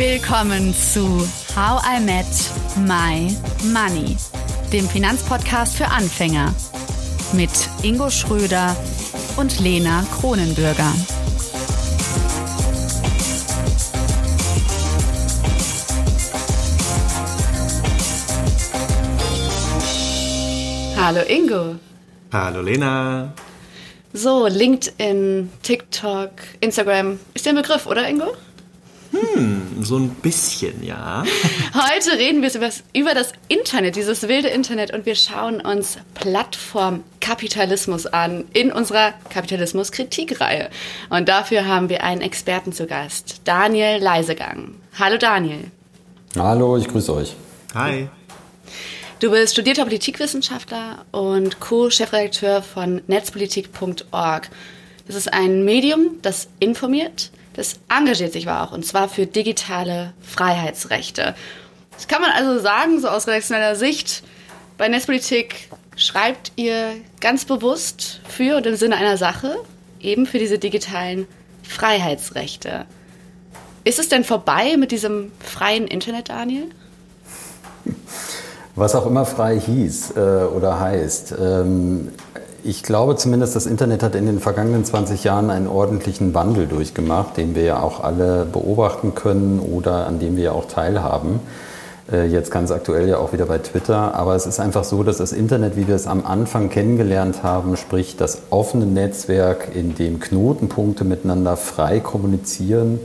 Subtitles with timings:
[0.00, 2.24] Willkommen zu How I Met
[2.86, 3.36] My
[3.70, 4.16] Money,
[4.72, 6.54] dem Finanzpodcast für Anfänger
[7.34, 7.50] mit
[7.82, 8.74] Ingo Schröder
[9.36, 10.90] und Lena Kronenbürger.
[20.96, 21.76] Hallo Ingo.
[22.32, 23.34] Hallo Lena.
[24.14, 26.30] So, LinkedIn, TikTok,
[26.60, 28.32] Instagram ist der Begriff, oder Ingo?
[29.12, 31.24] Hm, so ein bisschen, ja.
[31.74, 32.50] Heute reden wir
[32.94, 40.70] über das Internet, dieses wilde Internet, und wir schauen uns Plattformkapitalismus an in unserer Kapitalismus-Kritikreihe.
[41.08, 44.76] Und dafür haben wir einen Experten zu Gast, Daniel Leisegang.
[44.98, 45.70] Hallo Daniel.
[46.36, 47.34] Hallo, ich grüße euch.
[47.74, 48.08] Hi.
[49.18, 54.48] Du bist studierter Politikwissenschaftler und Co-Chefredakteur von netzpolitik.org.
[55.06, 60.12] Das ist ein Medium, das informiert, das engagiert sich aber auch, und zwar für digitale
[60.20, 61.34] Freiheitsrechte.
[61.92, 64.22] Das kann man also sagen, so aus redaktioneller Sicht.
[64.78, 69.56] Bei Netzpolitik schreibt ihr ganz bewusst für und im Sinne einer Sache,
[70.00, 71.26] eben für diese digitalen
[71.62, 72.86] Freiheitsrechte.
[73.84, 76.68] Ist es denn vorbei mit diesem freien Internet, Daniel?
[78.76, 81.34] Was auch immer frei hieß äh, oder heißt.
[81.38, 82.12] Ähm,
[82.64, 87.36] ich glaube zumindest, das Internet hat in den vergangenen 20 Jahren einen ordentlichen Wandel durchgemacht,
[87.36, 91.40] den wir ja auch alle beobachten können oder an dem wir ja auch teilhaben.
[92.10, 94.14] Äh, jetzt ganz aktuell ja auch wieder bei Twitter.
[94.14, 97.76] Aber es ist einfach so, dass das Internet, wie wir es am Anfang kennengelernt haben,
[97.76, 103.00] sprich das offene Netzwerk, in dem Knotenpunkte miteinander frei kommunizieren,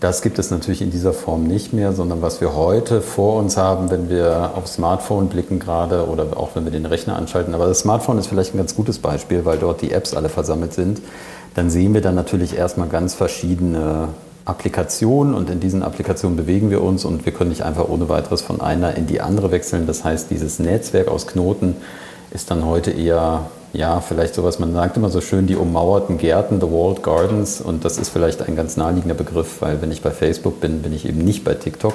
[0.00, 3.58] das gibt es natürlich in dieser Form nicht mehr, sondern was wir heute vor uns
[3.58, 7.54] haben, wenn wir auf Smartphone blicken gerade oder auch wenn wir den Rechner anschalten.
[7.54, 10.72] Aber das Smartphone ist vielleicht ein ganz gutes Beispiel, weil dort die Apps alle versammelt
[10.72, 11.02] sind.
[11.54, 14.08] Dann sehen wir dann natürlich erstmal ganz verschiedene
[14.46, 18.40] Applikationen und in diesen Applikationen bewegen wir uns und wir können nicht einfach ohne weiteres
[18.40, 19.86] von einer in die andere wechseln.
[19.86, 21.76] Das heißt, dieses Netzwerk aus Knoten
[22.30, 26.60] ist dann heute eher ja, vielleicht sowas, man sagt immer so schön, die ummauerten Gärten,
[26.60, 27.60] the walled gardens.
[27.60, 30.92] Und das ist vielleicht ein ganz naheliegender Begriff, weil wenn ich bei Facebook bin, bin
[30.92, 31.94] ich eben nicht bei TikTok.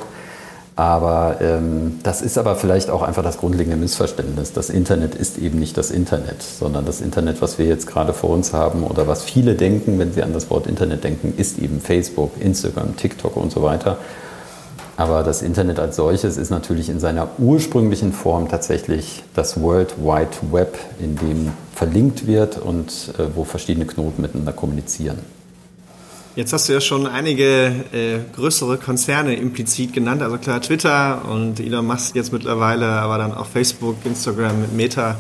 [0.78, 4.52] Aber ähm, das ist aber vielleicht auch einfach das grundlegende Missverständnis.
[4.52, 8.32] Das Internet ist eben nicht das Internet, sondern das Internet, was wir jetzt gerade vor
[8.32, 11.80] uns haben oder was viele denken, wenn sie an das Wort Internet denken, ist eben
[11.80, 13.98] Facebook, Instagram, TikTok und so weiter.
[14.98, 20.54] Aber das Internet als solches ist natürlich in seiner ursprünglichen Form tatsächlich das World Wide
[20.54, 25.35] Web, in dem verlinkt wird und äh, wo verschiedene Knoten miteinander kommunizieren.
[26.36, 31.62] Jetzt hast du ja schon einige äh, größere Konzerne implizit genannt, also klar Twitter und
[31.62, 35.18] Elon Musk jetzt mittlerweile, aber dann auch Facebook, Instagram mit Meta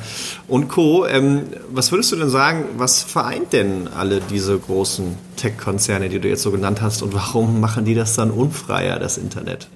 [0.49, 1.05] und Co.
[1.05, 6.27] Ähm, was würdest du denn sagen, was vereint denn alle diese großen Tech-Konzerne, die du
[6.27, 9.69] jetzt so genannt hast und warum machen die das dann unfreier, das Internet?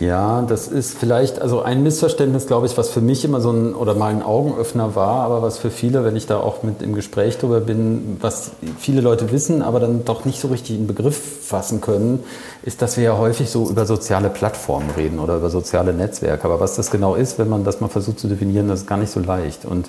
[0.00, 3.74] Ja, das ist vielleicht also ein Missverständnis, glaube ich, was für mich immer so ein
[3.74, 6.94] oder mal ein Augenöffner war, aber was für viele, wenn ich da auch mit im
[6.94, 11.46] Gespräch drüber bin, was viele Leute wissen, aber dann doch nicht so richtig in Begriff
[11.46, 12.24] fassen können,
[12.64, 16.44] ist, dass wir ja häufig so über soziale Plattformen reden oder über soziale Netzwerke.
[16.44, 18.98] Aber was das genau ist, wenn man das mal versucht zu definieren, das ist gar
[18.98, 19.64] nicht so leicht.
[19.64, 19.88] Und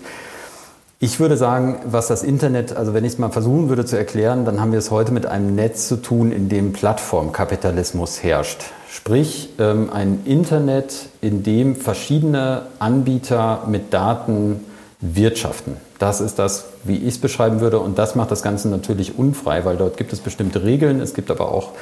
[1.00, 4.46] ich würde sagen, was das Internet, also wenn ich es mal versuchen würde zu erklären,
[4.46, 8.66] dann haben wir es heute mit einem Netz zu tun, in dem Plattformkapitalismus herrscht.
[8.96, 14.62] Sprich, ähm, ein Internet, in dem verschiedene Anbieter mit Daten
[15.02, 15.76] wirtschaften.
[16.00, 17.80] Das ist das, wie ich es beschreiben würde.
[17.80, 21.02] Und das macht das Ganze natürlich unfrei, weil dort gibt es bestimmte Regeln.
[21.02, 21.74] Es gibt aber auch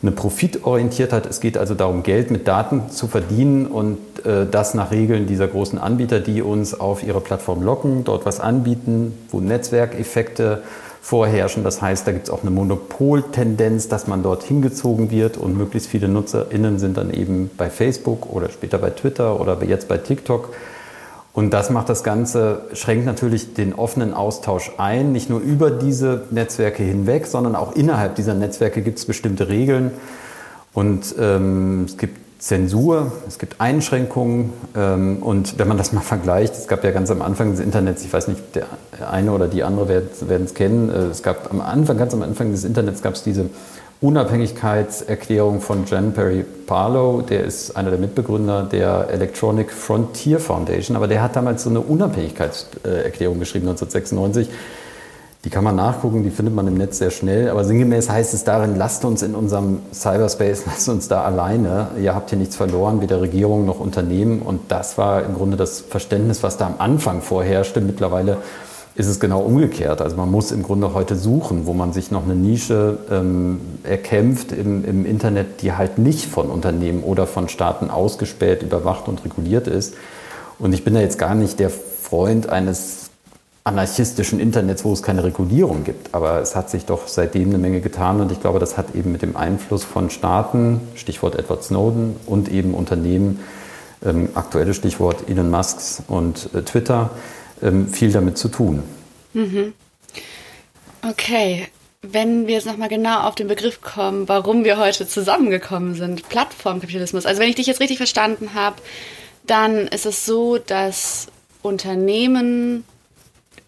[0.00, 1.26] eine Profitorientiertheit.
[1.26, 5.48] Es geht also darum, Geld mit Daten zu verdienen und äh, das nach Regeln dieser
[5.48, 10.62] großen Anbieter, die uns auf ihre Plattform locken, dort was anbieten, wo Netzwerkeffekte
[11.00, 11.64] vorherrschen.
[11.64, 15.88] Das heißt, da gibt es auch eine Monopoltendenz, dass man dort hingezogen wird und möglichst
[15.88, 20.54] viele NutzerInnen sind dann eben bei Facebook oder später bei Twitter oder jetzt bei TikTok.
[21.32, 26.24] Und das macht das Ganze, schränkt natürlich den offenen Austausch ein, nicht nur über diese
[26.30, 29.92] Netzwerke hinweg, sondern auch innerhalb dieser Netzwerke gibt es bestimmte Regeln.
[30.74, 36.54] Und ähm, es gibt Zensur, es gibt Einschränkungen ähm, und wenn man das mal vergleicht,
[36.54, 38.66] es gab ja ganz am Anfang des Internets, ich weiß nicht, der
[39.10, 42.50] eine oder die andere werden es kennen, äh, es gab am Anfang, ganz am Anfang
[42.50, 43.50] des Internets gab es diese
[44.00, 51.08] Unabhängigkeitserklärung von Jan Perry Barlow, der ist einer der Mitbegründer der Electronic Frontier Foundation, aber
[51.08, 54.48] der hat damals so eine Unabhängigkeitserklärung geschrieben, 1996
[55.44, 57.48] die kann man nachgucken, die findet man im Netz sehr schnell.
[57.48, 61.88] Aber sinngemäß heißt es darin, lasst uns in unserem Cyberspace, lasst uns da alleine.
[62.00, 64.42] Ihr habt hier nichts verloren, weder Regierung noch Unternehmen.
[64.42, 67.80] Und das war im Grunde das Verständnis, was da am Anfang vorherrschte.
[67.80, 68.36] Mittlerweile
[68.96, 70.02] ist es genau umgekehrt.
[70.02, 74.52] Also man muss im Grunde heute suchen, wo man sich noch eine Nische ähm, erkämpft
[74.52, 79.68] im, im Internet, die halt nicht von Unternehmen oder von Staaten ausgespäht, überwacht und reguliert
[79.68, 79.94] ist.
[80.58, 83.09] Und ich bin da jetzt gar nicht der Freund eines
[83.64, 86.14] anarchistischen Internets, wo es keine Regulierung gibt.
[86.14, 89.12] Aber es hat sich doch seitdem eine Menge getan und ich glaube, das hat eben
[89.12, 93.40] mit dem Einfluss von Staaten, Stichwort Edward Snowden und eben Unternehmen,
[94.04, 97.10] ähm, aktuelles Stichwort Elon Musks und äh, Twitter,
[97.62, 98.82] ähm, viel damit zu tun.
[99.34, 99.74] Mhm.
[101.08, 101.68] Okay,
[102.02, 107.26] wenn wir jetzt nochmal genau auf den Begriff kommen, warum wir heute zusammengekommen sind, Plattformkapitalismus.
[107.26, 108.76] Also wenn ich dich jetzt richtig verstanden habe,
[109.46, 111.26] dann ist es so, dass
[111.62, 112.84] Unternehmen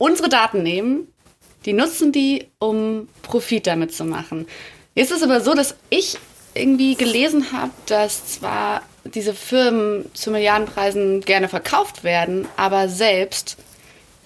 [0.02, 1.06] unsere Daten nehmen,
[1.64, 4.48] die nutzen die, um Profit damit zu machen.
[4.96, 6.18] Jetzt ist es aber so, dass ich
[6.54, 13.56] irgendwie gelesen habe, dass zwar diese Firmen zu Milliardenpreisen gerne verkauft werden, aber selbst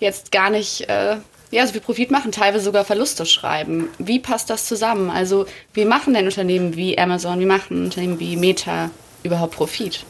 [0.00, 1.19] jetzt gar nicht äh,
[1.50, 3.90] ja, so viel Profit machen, teilweise sogar Verluste schreiben.
[3.99, 5.11] Wie passt das zusammen?
[5.11, 5.44] Also
[5.75, 8.90] wie machen denn Unternehmen wie Amazon, wie machen Unternehmen wie Meta
[9.22, 10.06] überhaupt Profit?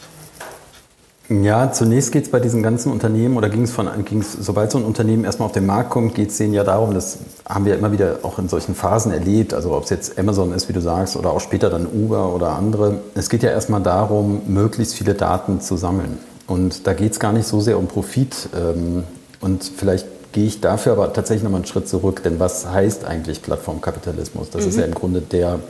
[1.28, 4.78] Ja, zunächst geht es bei diesen ganzen Unternehmen oder ging es von, ging's, sobald so
[4.78, 7.18] ein Unternehmen erstmal auf den Markt kommt, geht es denen ja darum, das
[7.48, 10.68] haben wir immer wieder auch in solchen Phasen erlebt, also ob es jetzt Amazon ist,
[10.68, 13.00] wie du sagst, oder auch später dann Uber oder andere.
[13.16, 16.18] Es geht ja erstmal darum, möglichst viele Daten zu sammeln.
[16.46, 18.48] Und da geht es gar nicht so sehr um Profit.
[18.56, 19.02] Ähm,
[19.40, 23.40] und vielleicht gehe ich dafür aber tatsächlich nochmal einen Schritt zurück, denn was heißt eigentlich
[23.40, 24.50] Plattformkapitalismus?
[24.50, 24.68] Das mhm.
[24.68, 25.60] ist ja im Grunde der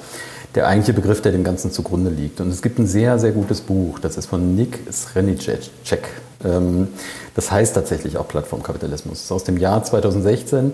[0.56, 2.40] der eigentliche Begriff, der dem Ganzen zugrunde liegt.
[2.40, 6.08] Und es gibt ein sehr, sehr gutes Buch, das ist von Nick Srenicek.
[6.44, 6.88] Ähm,
[7.34, 9.18] das heißt tatsächlich auch Plattformkapitalismus.
[9.18, 10.72] Das ist aus dem Jahr 2016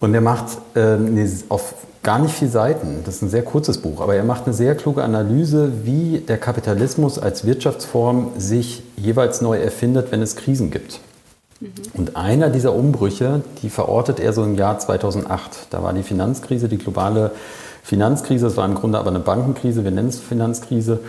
[0.00, 1.16] und er macht ähm,
[1.50, 4.54] auf gar nicht viele Seiten, das ist ein sehr kurzes Buch, aber er macht eine
[4.54, 10.70] sehr kluge Analyse, wie der Kapitalismus als Wirtschaftsform sich jeweils neu erfindet, wenn es Krisen
[10.70, 11.00] gibt.
[11.94, 15.68] Und einer dieser Umbrüche, die verortet er so im Jahr 2008.
[15.70, 17.30] Da war die Finanzkrise, die globale
[17.82, 18.46] Finanzkrise.
[18.46, 21.00] Es war im Grunde aber eine Bankenkrise, wir nennen es Finanzkrise.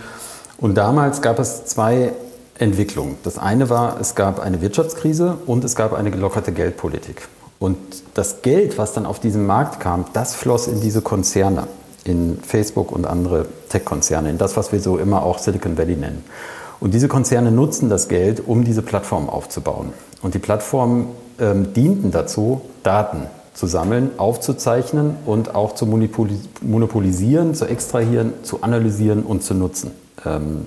[0.57, 2.13] Und damals gab es zwei
[2.57, 3.17] Entwicklungen.
[3.23, 7.27] Das eine war, es gab eine Wirtschaftskrise und es gab eine gelockerte Geldpolitik.
[7.59, 7.77] Und
[8.13, 11.67] das Geld, was dann auf diesen Markt kam, das floss in diese Konzerne,
[12.03, 16.23] in Facebook und andere Tech-Konzerne, in das, was wir so immer auch Silicon Valley nennen.
[16.79, 19.93] Und diese Konzerne nutzten das Geld, um diese Plattform aufzubauen.
[20.21, 21.07] Und die Plattformen
[21.39, 23.23] ähm, dienten dazu, Daten
[23.53, 29.91] zu sammeln, aufzuzeichnen und auch zu monopolisieren, zu extrahieren, zu analysieren und zu nutzen.
[30.25, 30.65] Ähm,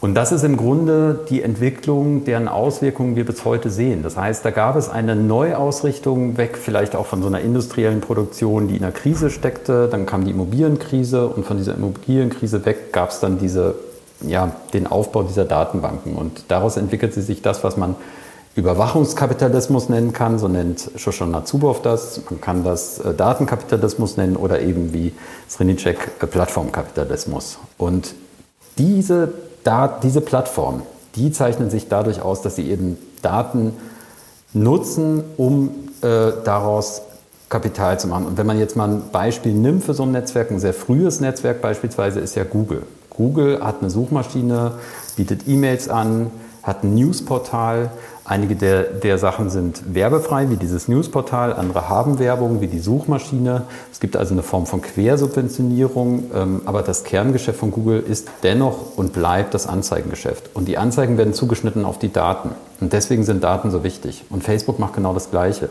[0.00, 4.04] und das ist im Grunde die Entwicklung, deren Auswirkungen wir bis heute sehen.
[4.04, 8.68] Das heißt, da gab es eine Neuausrichtung weg, vielleicht auch von so einer industriellen Produktion,
[8.68, 9.88] die in einer Krise steckte.
[9.90, 13.74] Dann kam die Immobilienkrise und von dieser Immobilienkrise weg gab es dann diese,
[14.20, 16.14] ja, den Aufbau dieser Datenbanken.
[16.14, 17.96] Und daraus entwickelte sich das, was man
[18.54, 22.20] Überwachungskapitalismus nennen kann, so nennt Shoshana Zuboff das.
[22.28, 25.12] Man kann das äh, Datenkapitalismus nennen oder eben wie
[25.48, 27.58] Srinicek äh, Plattformkapitalismus.
[27.76, 28.14] Und
[28.76, 29.32] diese,
[29.62, 30.82] Dat diese Plattform,
[31.14, 33.74] die zeichnen sich dadurch aus, dass sie eben Daten
[34.52, 37.02] nutzen, um äh, daraus
[37.48, 38.26] Kapital zu machen.
[38.26, 41.20] Und wenn man jetzt mal ein Beispiel nimmt für so ein Netzwerk, ein sehr frühes
[41.20, 42.82] Netzwerk beispielsweise ist ja Google.
[43.18, 44.72] Google hat eine Suchmaschine,
[45.16, 46.30] bietet E-Mails an,
[46.62, 47.90] hat ein Newsportal,
[48.28, 53.62] Einige der, der Sachen sind werbefrei, wie dieses Newsportal, andere haben Werbung, wie die Suchmaschine.
[53.90, 58.98] Es gibt also eine Form von Quersubventionierung, ähm, aber das Kerngeschäft von Google ist dennoch
[58.98, 60.50] und bleibt das Anzeigengeschäft.
[60.52, 62.50] Und die Anzeigen werden zugeschnitten auf die Daten.
[62.82, 64.24] Und deswegen sind Daten so wichtig.
[64.28, 65.70] Und Facebook macht genau das Gleiche.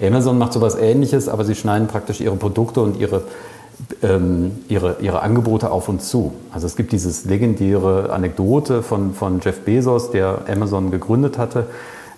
[0.00, 3.22] Amazon macht sowas ähnliches, aber sie schneiden praktisch ihre Produkte und ihre
[4.68, 6.32] ihre, ihre Angebote auf uns zu.
[6.52, 11.66] Also es gibt dieses legendäre Anekdote von, von Jeff Bezos, der Amazon gegründet hatte,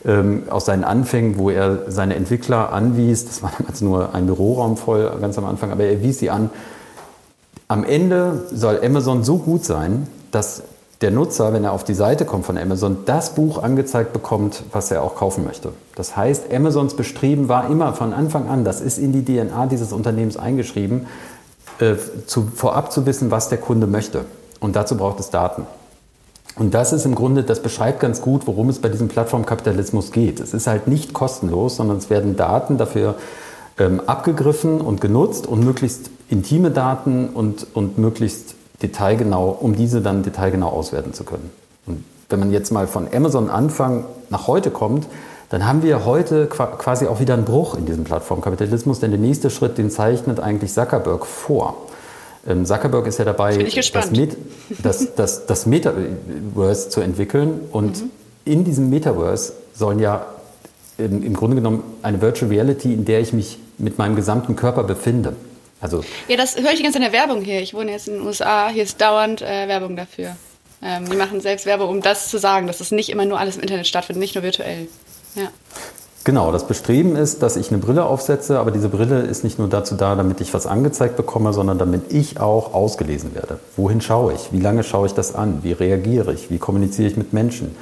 [0.05, 4.77] ähm, aus seinen Anfängen, wo er seine Entwickler anwies, das war damals nur ein Büroraum
[4.77, 6.51] voll ganz am Anfang, aber er wies sie an,
[7.69, 10.63] am Ende soll Amazon so gut sein, dass
[11.01, 14.91] der Nutzer, wenn er auf die Seite kommt von Amazon, das Buch angezeigt bekommt, was
[14.91, 15.73] er auch kaufen möchte.
[15.95, 19.93] Das heißt, Amazons Bestreben war immer von Anfang an, das ist in die DNA dieses
[19.93, 21.07] Unternehmens eingeschrieben,
[21.80, 21.95] äh,
[22.26, 24.25] zu, vorab zu wissen, was der Kunde möchte.
[24.61, 25.66] Und dazu braucht es Daten.
[26.59, 30.40] Und das ist im Grunde, das beschreibt ganz gut, worum es bei diesem Plattformkapitalismus geht.
[30.40, 33.16] Es ist halt nicht kostenlos, sondern es werden Daten dafür
[33.78, 40.23] ähm, abgegriffen und genutzt und möglichst intime Daten und, und möglichst detailgenau, um diese dann
[40.23, 41.50] detailgenau auswerten zu können.
[41.87, 45.06] Und wenn man jetzt mal von Amazon Anfang nach heute kommt,
[45.49, 49.50] dann haben wir heute quasi auch wieder einen Bruch in diesem Plattformkapitalismus, denn der nächste
[49.50, 51.76] Schritt, den zeichnet eigentlich Zuckerberg vor.
[52.49, 54.37] Ähm, Zuckerberg ist ja dabei, das, Met
[54.83, 58.11] das, das, das, Metaverse zu entwickeln und mhm.
[58.45, 60.26] in diesem Metaverse sollen ja
[60.99, 64.85] im, im Grunde genommen eine Virtual Reality, in der ich mich mit meinem gesamten Körper
[64.85, 65.35] befinde.
[65.81, 67.61] Also ja, das höre ich die ganze Zeit in der Werbung hier.
[67.61, 70.37] Ich wohne jetzt in den USA, hier ist dauernd äh, Werbung dafür.
[70.83, 73.57] Ähm, die machen selbst Werbung, um das zu sagen, dass es nicht immer nur alles
[73.57, 74.88] im Internet stattfindet, nicht nur virtuell.
[75.37, 75.49] Ja.
[76.25, 79.69] Genau, das Bestreben ist, dass ich eine Brille aufsetze, aber diese Brille ist nicht nur
[79.69, 83.61] dazu da, damit ich was angezeigt bekomme, sondern damit ich auch ausgelesen werde.
[83.76, 84.52] Wohin schaue ich?
[84.52, 85.61] Wie lange schaue ich das an?
[85.62, 86.50] Wie reagiere ich?
[86.50, 87.76] Wie kommuniziere ich mit Menschen?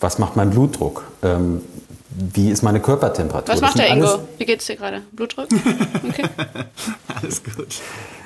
[0.00, 1.04] Was macht mein Blutdruck?
[1.22, 1.60] Ähm,
[2.08, 3.52] wie ist meine Körpertemperatur?
[3.54, 4.18] Was macht der Ingo?
[4.38, 5.02] Wie geht es dir gerade?
[5.12, 5.48] Blutdruck?
[6.08, 6.24] Okay.
[7.20, 7.80] alles gut.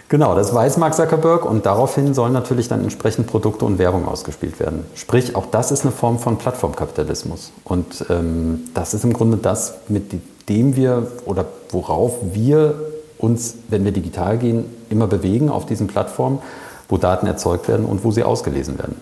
[0.08, 4.60] Genau, das weiß Mark Zuckerberg und daraufhin sollen natürlich dann entsprechend Produkte und Werbung ausgespielt
[4.60, 4.84] werden.
[4.94, 7.52] Sprich, auch das ist eine Form von Plattformkapitalismus.
[7.64, 10.12] Und ähm, das ist im Grunde das, mit
[10.48, 12.74] dem wir oder worauf wir
[13.18, 16.40] uns, wenn wir digital gehen, immer bewegen auf diesen Plattformen,
[16.88, 18.96] wo Daten erzeugt werden und wo sie ausgelesen werden.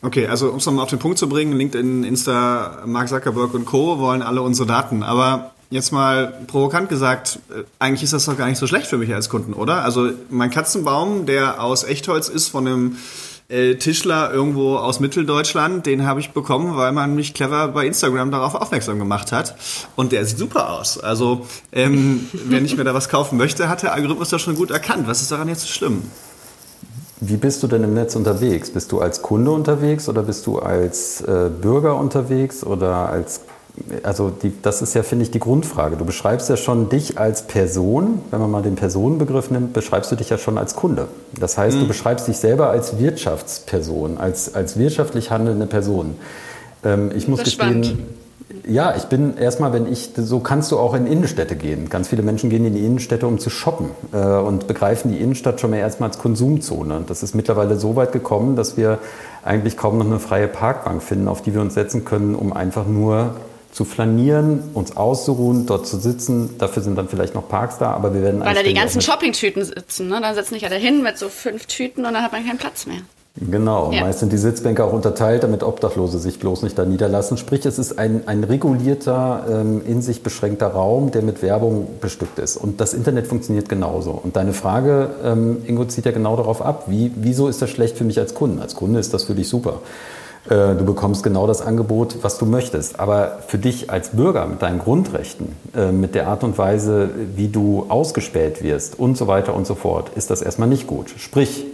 [0.00, 3.66] Okay, also um es nochmal auf den Punkt zu bringen, LinkedIn, Insta, Mark Zuckerberg und
[3.66, 3.98] Co.
[4.00, 5.02] wollen alle unsere Daten.
[5.02, 8.98] Aber jetzt mal provokant gesagt, äh, eigentlich ist das doch gar nicht so schlecht für
[8.98, 9.82] mich als Kunden, oder?
[9.82, 12.96] Also mein Katzenbaum, der aus Echtholz ist von einem
[13.48, 18.30] äh, Tischler irgendwo aus Mitteldeutschland, den habe ich bekommen, weil man mich clever bei Instagram
[18.30, 19.56] darauf aufmerksam gemacht hat.
[19.96, 20.98] Und der sieht super aus.
[20.98, 24.70] Also ähm, wenn ich mir da was kaufen möchte, hat der Algorithmus das schon gut
[24.70, 25.06] erkannt.
[25.06, 26.02] Was ist daran jetzt so schlimm?
[27.20, 28.70] Wie bist du denn im Netz unterwegs?
[28.70, 33.40] Bist du als Kunde unterwegs oder bist du als äh, Bürger unterwegs oder als
[34.02, 35.96] also die, das ist ja, finde ich, die Grundfrage.
[35.96, 40.16] Du beschreibst ja schon dich als Person, wenn man mal den Personenbegriff nimmt, beschreibst du
[40.16, 41.08] dich ja schon als Kunde.
[41.38, 41.82] Das heißt, mhm.
[41.82, 46.16] du beschreibst dich selber als Wirtschaftsperson, als, als wirtschaftlich handelnde Person.
[46.84, 47.98] Ähm, ich muss gestehen, spannend.
[48.68, 51.88] Ja, ich bin erstmal, wenn ich, so kannst du auch in Innenstädte gehen.
[51.88, 55.60] Ganz viele Menschen gehen in die Innenstädte, um zu shoppen äh, und begreifen die Innenstadt
[55.60, 57.04] schon mal erstmal als Konsumzone.
[57.06, 58.98] Das ist mittlerweile so weit gekommen, dass wir
[59.42, 62.86] eigentlich kaum noch eine freie Parkbank finden, auf die wir uns setzen können, um einfach
[62.86, 63.34] nur
[63.72, 66.56] zu flanieren, uns auszuruhen, dort zu sitzen.
[66.58, 69.64] Dafür sind dann vielleicht noch Parks da, aber wir werden Weil da die ganzen Shoppingtüten
[69.64, 70.08] sitzen.
[70.08, 70.20] Ne?
[70.20, 72.86] Dann setzen nicht alle hin mit so fünf Tüten und dann hat man keinen Platz
[72.86, 72.98] mehr.
[73.40, 74.02] Genau, ja.
[74.02, 77.38] meist sind die Sitzbänke auch unterteilt, damit Obdachlose sich bloß nicht da niederlassen.
[77.38, 82.38] Sprich, es ist ein, ein regulierter, ähm, in sich beschränkter Raum, der mit Werbung bestückt
[82.38, 82.58] ist.
[82.58, 84.10] Und das Internet funktioniert genauso.
[84.10, 86.84] Und deine Frage, ähm, Ingo, zieht ja genau darauf ab.
[86.88, 88.60] Wie, wieso ist das schlecht für mich als Kunden?
[88.60, 89.80] Als Kunde ist das für dich super.
[90.46, 92.98] Äh, du bekommst genau das Angebot, was du möchtest.
[92.98, 97.48] Aber für dich als Bürger mit deinen Grundrechten, äh, mit der Art und Weise, wie
[97.48, 101.14] du ausgespäht wirst und so weiter und so fort, ist das erstmal nicht gut.
[101.16, 101.66] Sprich,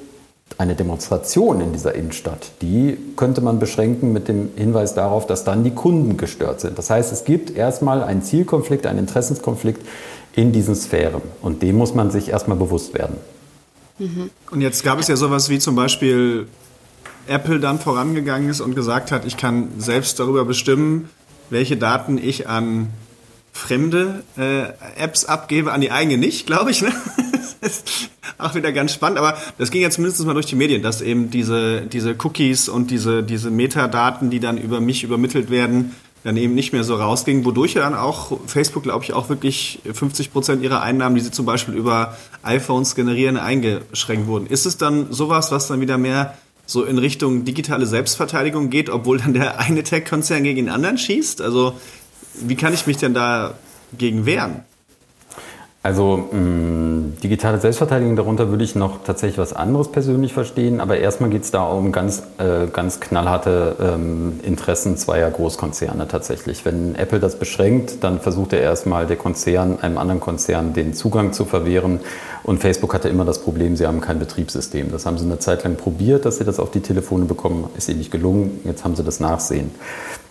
[0.56, 5.62] eine Demonstration in dieser Innenstadt, die könnte man beschränken mit dem Hinweis darauf, dass dann
[5.62, 6.78] die Kunden gestört sind.
[6.78, 9.86] Das heißt, es gibt erstmal einen Zielkonflikt, einen Interessenskonflikt
[10.34, 11.22] in diesen Sphären.
[11.42, 13.16] Und dem muss man sich erstmal bewusst werden.
[13.98, 14.30] Mhm.
[14.50, 16.48] Und jetzt gab es ja sowas wie zum Beispiel
[17.28, 21.08] Apple dann vorangegangen ist und gesagt hat, ich kann selbst darüber bestimmen,
[21.50, 22.88] welche Daten ich an
[23.52, 24.64] fremde äh,
[24.96, 26.82] Apps abgebe, an die eigene nicht, glaube ich.
[26.82, 26.92] Ne?
[28.38, 31.30] auch wieder ganz spannend, aber das ging ja zumindest mal durch die Medien, dass eben
[31.30, 35.94] diese, diese Cookies und diese, diese Metadaten, die dann über mich übermittelt werden,
[36.24, 39.80] dann eben nicht mehr so rausgingen, wodurch ja dann auch Facebook, glaube ich, auch wirklich
[39.92, 44.46] 50 Prozent ihrer Einnahmen, die sie zum Beispiel über iPhones generieren, eingeschränkt wurden.
[44.46, 46.36] Ist es dann sowas, was dann wieder mehr
[46.68, 51.40] so in Richtung digitale Selbstverteidigung geht, obwohl dann der eine Tech-Konzern gegen den anderen schießt?
[51.40, 51.72] Also
[52.34, 53.54] wie kann ich mich denn da
[53.96, 54.64] gegen wehren?
[55.80, 61.30] Also mh, digitale Selbstverteidigung, darunter würde ich noch tatsächlich was anderes persönlich verstehen, aber erstmal
[61.30, 66.64] geht es da um ganz, äh, ganz knallharte ähm, Interessen zweier Großkonzerne tatsächlich.
[66.64, 71.32] Wenn Apple das beschränkt, dann versucht er erstmal der Konzern, einem anderen Konzern den Zugang
[71.32, 72.00] zu verwehren
[72.42, 74.90] und Facebook hatte immer das Problem, sie haben kein Betriebssystem.
[74.90, 77.88] Das haben sie eine Zeit lang probiert, dass sie das auf die Telefone bekommen, ist
[77.88, 79.70] ihnen nicht gelungen, jetzt haben sie das Nachsehen.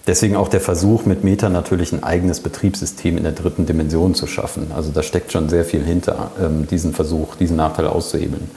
[0.08, 4.26] Deswegen auch der Versuch, mit Meta natürlich ein eigenes Betriebssystem in der dritten Dimension zu
[4.26, 4.72] schaffen.
[4.74, 8.50] Also da steckt schon sehr viel hinter, ähm, diesen Versuch, diesen Nachteil auszuhebeln.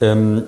[0.00, 0.44] Ähm,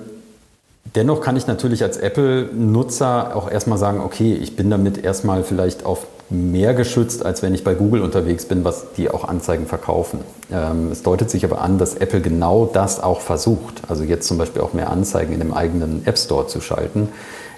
[0.95, 5.85] dennoch kann ich natürlich als Apple-Nutzer auch erstmal sagen, okay, ich bin damit erstmal vielleicht
[5.85, 10.19] auf mehr geschützt, als wenn ich bei Google unterwegs bin, was die auch Anzeigen verkaufen.
[10.51, 13.81] Ähm, es deutet sich aber an, dass Apple genau das auch versucht.
[13.89, 17.09] Also jetzt zum Beispiel auch mehr Anzeigen in dem eigenen App Store zu schalten.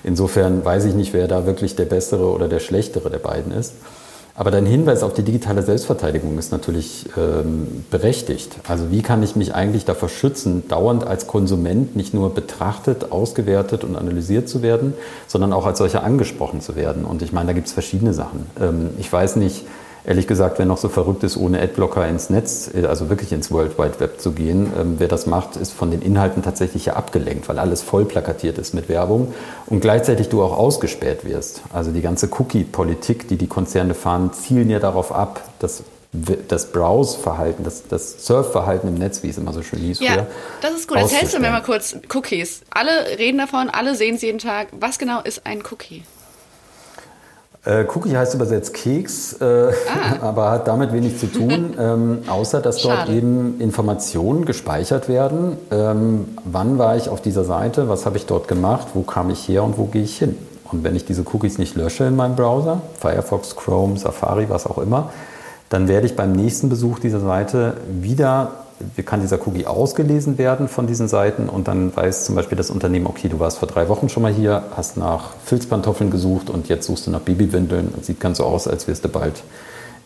[0.03, 3.73] Insofern weiß ich nicht, wer da wirklich der bessere oder der schlechtere der beiden ist.
[4.35, 8.55] Aber dein Hinweis auf die digitale Selbstverteidigung ist natürlich ähm, berechtigt.
[8.67, 13.83] Also wie kann ich mich eigentlich davor schützen, dauernd als Konsument nicht nur betrachtet, ausgewertet
[13.83, 14.95] und analysiert zu werden,
[15.27, 17.05] sondern auch als solcher angesprochen zu werden?
[17.05, 18.47] Und ich meine, da gibt es verschiedene Sachen.
[18.59, 19.65] Ähm, ich weiß nicht,
[20.05, 23.51] Ehrlich gesagt, wer noch so verrückt ist, ohne Adblocker ins Netz, äh, also wirklich ins
[23.51, 26.93] World Wide Web zu gehen, ähm, wer das macht, ist von den Inhalten tatsächlich ja
[26.93, 29.33] abgelenkt, weil alles voll plakatiert ist mit Werbung
[29.67, 31.61] und gleichzeitig du auch ausgespäht wirst.
[31.71, 35.83] Also die ganze Cookie-Politik, die die Konzerne fahren, zielen ja darauf ab, dass
[36.47, 39.99] das Browse-Verhalten, das, das Surf-Verhalten im Netz, wie es immer so schön hieß.
[39.99, 40.27] Ja, früher,
[40.61, 40.97] das ist gut.
[40.97, 42.61] Erzählst du mir mal kurz Cookies.
[42.69, 44.67] Alle reden davon, alle sehen es jeden Tag.
[44.79, 46.03] Was genau ist ein Cookie?
[47.65, 49.71] Äh, Cookie heißt übersetzt Keks, äh, ah.
[50.21, 53.05] aber hat damit wenig zu tun, ähm, außer dass Schade.
[53.05, 55.57] dort eben Informationen gespeichert werden.
[55.71, 57.87] Ähm, wann war ich auf dieser Seite?
[57.87, 58.87] Was habe ich dort gemacht?
[58.93, 60.37] Wo kam ich her und wo gehe ich hin?
[60.71, 64.79] Und wenn ich diese Cookies nicht lösche in meinem Browser, Firefox, Chrome, Safari, was auch
[64.79, 65.11] immer,
[65.69, 68.62] dann werde ich beim nächsten Besuch dieser Seite wieder,
[69.03, 73.07] kann dieser Cookie ausgelesen werden von diesen Seiten und dann weiß zum Beispiel das Unternehmen,
[73.07, 76.87] okay, du warst vor drei Wochen schon mal hier, hast nach Filzpantoffeln gesucht und jetzt
[76.87, 79.43] suchst du nach Babywindeln und sieht ganz so aus, als wirst du bald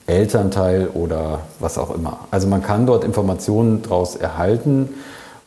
[0.07, 2.19] Elternteil oder was auch immer.
[2.31, 4.89] Also man kann dort Informationen daraus erhalten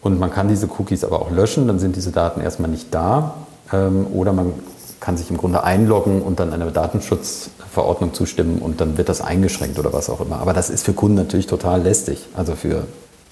[0.03, 3.35] und man kann diese Cookies aber auch löschen, dann sind diese Daten erstmal nicht da.
[3.73, 4.53] Ähm, oder man
[5.01, 9.79] kann sich im Grunde einloggen und dann einer Datenschutzverordnung zustimmen und dann wird das eingeschränkt
[9.79, 10.41] oder was auch immer.
[10.41, 12.85] Aber das ist für Kunden natürlich total lästig, also für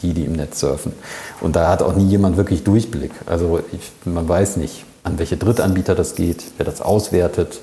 [0.03, 0.93] die, die im Netz surfen.
[1.41, 3.13] Und da hat auch nie jemand wirklich Durchblick.
[3.27, 7.61] Also ich, man weiß nicht, an welche Drittanbieter das geht, wer das auswertet,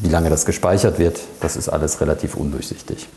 [0.00, 1.20] wie lange das gespeichert wird.
[1.40, 3.08] Das ist alles relativ undurchsichtig.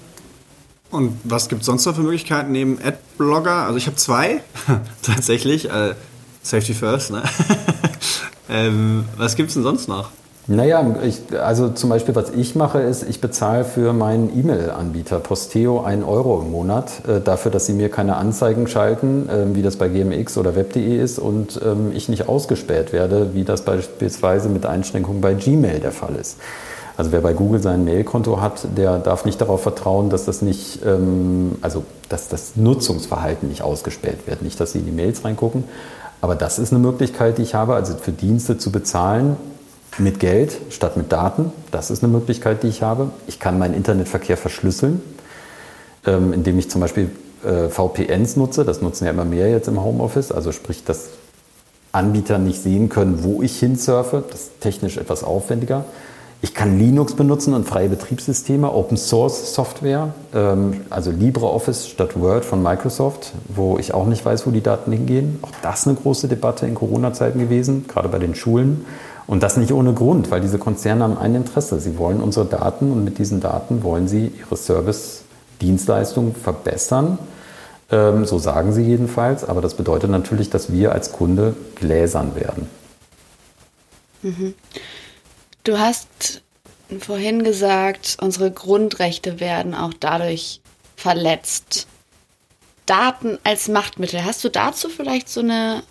[0.91, 3.65] Und was gibt es sonst noch für Möglichkeiten neben Adblogger?
[3.65, 4.41] Also ich habe zwei
[5.01, 5.69] tatsächlich.
[5.69, 5.95] Äh,
[6.41, 7.23] Safety First, ne?
[8.49, 10.11] Ähm, was gibt es denn sonst noch?
[10.47, 15.81] Naja, ich, also zum Beispiel, was ich mache, ist, ich bezahle für meinen E-Mail-Anbieter Posteo
[15.81, 19.77] 1 Euro im Monat äh, dafür, dass sie mir keine Anzeigen schalten, äh, wie das
[19.77, 24.67] bei GMX oder Web.de ist und ähm, ich nicht ausgespäht werde, wie das beispielsweise mit
[24.67, 26.37] Einschränkungen bei Gmail der Fall ist.
[26.95, 30.85] Also wer bei Google sein Mailkonto hat, der darf nicht darauf vertrauen, dass das nicht,
[30.85, 35.63] ähm, also dass das Nutzungsverhalten nicht ausgespäht wird, nicht, dass sie in die Mails reingucken.
[36.21, 39.37] Aber das ist eine Möglichkeit, die ich habe, also für Dienste zu bezahlen
[39.97, 41.51] mit Geld statt mit Daten.
[41.71, 43.11] Das ist eine Möglichkeit, die ich habe.
[43.27, 45.01] Ich kann meinen Internetverkehr verschlüsseln,
[46.05, 47.09] ähm, indem ich zum Beispiel
[47.43, 48.65] äh, VPNs nutze.
[48.65, 50.31] Das nutzen ja immer mehr jetzt im Homeoffice.
[50.31, 51.09] Also sprich, dass
[51.91, 54.23] Anbieter nicht sehen können, wo ich hinsurfe.
[54.29, 55.85] Das ist technisch etwas aufwendiger.
[56.41, 62.45] Ich kann Linux benutzen und freie Betriebssysteme, Open Source Software, ähm, also LibreOffice statt Word
[62.45, 65.39] von Microsoft, wo ich auch nicht weiß, wo die Daten hingehen.
[65.41, 68.85] Auch das eine große Debatte in Corona-Zeiten gewesen, gerade bei den Schulen.
[69.27, 71.79] Und das nicht ohne Grund, weil diese Konzerne haben ein Interesse.
[71.79, 77.17] Sie wollen unsere Daten und mit diesen Daten wollen sie ihre Service-Dienstleistungen verbessern.
[77.91, 79.43] Ähm, so sagen sie jedenfalls.
[79.43, 82.69] Aber das bedeutet natürlich, dass wir als Kunde gläsern werden.
[84.21, 84.53] Mhm.
[85.63, 86.43] Du hast
[86.99, 90.61] vorhin gesagt, unsere Grundrechte werden auch dadurch
[90.95, 91.87] verletzt.
[92.85, 94.23] Daten als Machtmittel.
[94.23, 95.81] Hast du dazu vielleicht so eine,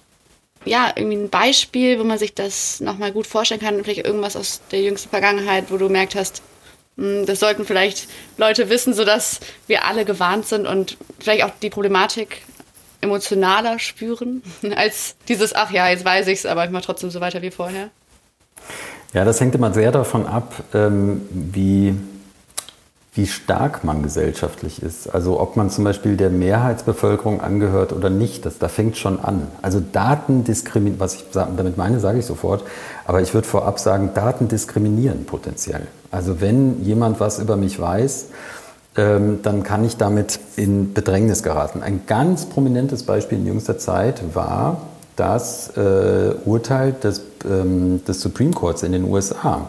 [0.64, 3.82] ja, irgendwie ein Beispiel, wo man sich das nochmal gut vorstellen kann?
[3.82, 6.42] Vielleicht irgendwas aus der jüngsten Vergangenheit, wo du merkt hast,
[6.96, 11.70] hm, das sollten vielleicht Leute wissen, sodass wir alle gewarnt sind und vielleicht auch die
[11.70, 12.42] Problematik
[13.00, 14.42] emotionaler spüren,
[14.76, 17.90] als dieses, ach ja, jetzt weiß ich's, aber ich mache trotzdem so weiter wie vorher.
[19.12, 21.94] Ja, das hängt immer sehr davon ab, ähm, wie,
[23.14, 25.14] wie stark man gesellschaftlich ist.
[25.14, 29.46] Also ob man zum Beispiel der Mehrheitsbevölkerung angehört oder nicht, das, da fängt schon an.
[29.62, 32.64] Also Daten diskriminieren, was ich damit meine, sage ich sofort,
[33.06, 35.86] aber ich würde vorab sagen, Daten diskriminieren potenziell.
[36.10, 38.26] Also wenn jemand was über mich weiß,
[38.96, 41.82] ähm, dann kann ich damit in Bedrängnis geraten.
[41.82, 44.82] Ein ganz prominentes Beispiel in jüngster Zeit war
[45.16, 49.68] das äh, Urteil des ähm, des Supreme Courts in den USA,